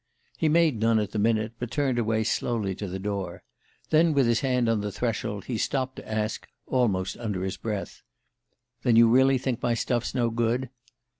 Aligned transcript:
"He 0.35 0.49
made 0.49 0.79
none 0.79 0.97
at 0.97 1.11
the 1.11 1.19
minute, 1.19 1.53
but 1.59 1.69
turned 1.69 1.99
away 1.99 2.23
slowly 2.23 2.73
to 2.73 2.87
the 2.87 2.97
door. 2.97 3.43
There, 3.91 4.11
with 4.11 4.25
his 4.25 4.39
hand 4.39 4.67
on 4.67 4.81
the 4.81 4.91
threshold, 4.91 5.45
he 5.45 5.59
stopped 5.59 5.97
to 5.97 6.11
ask, 6.11 6.47
almost 6.65 7.17
under 7.17 7.43
his 7.43 7.55
breath: 7.57 8.01
'Then 8.81 8.95
you 8.95 9.07
really 9.07 9.37
think 9.37 9.61
my 9.61 9.75
stuff's 9.75 10.15
no 10.15 10.31
good? 10.31 10.71